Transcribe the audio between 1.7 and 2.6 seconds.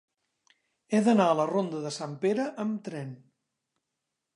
de Sant Pere